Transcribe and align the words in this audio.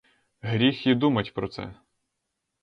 Гріх 0.41 0.87
і 0.87 0.95
думать 0.95 1.33
про 1.33 1.47
це. 1.47 1.73